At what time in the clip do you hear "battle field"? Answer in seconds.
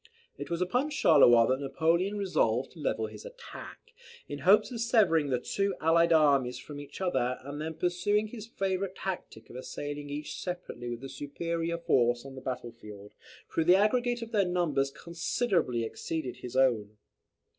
12.41-13.13